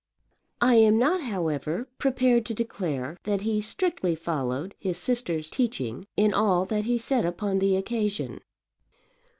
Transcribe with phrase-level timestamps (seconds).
[0.61, 6.33] I am not, however, prepared to declare that he strictly followed his sister's teaching in
[6.33, 8.39] all that he said upon the occasion.